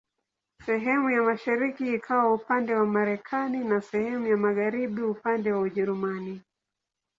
[0.65, 6.41] Sehemu ya mashariki ikawa upande wa Marekani na sehemu ya magharibi upande wa Ujerumani.